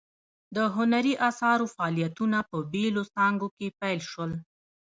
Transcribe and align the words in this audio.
د 0.55 0.57
هنري 0.75 1.13
اثارو 1.29 1.65
فعالیتونه 1.75 2.37
په 2.49 2.57
بیلو 2.71 3.03
څانګو 3.15 3.47
کې 3.57 3.67
پیل 3.79 3.99
شول. 4.11 4.31